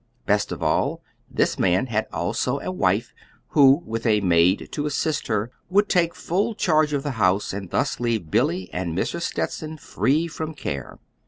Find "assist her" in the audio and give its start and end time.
4.87-5.51